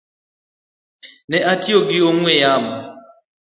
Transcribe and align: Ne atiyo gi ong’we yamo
Ne 1.29 1.37
atiyo 1.51 1.79
gi 1.87 1.99
ong’we 2.09 2.31
yamo 2.41 2.75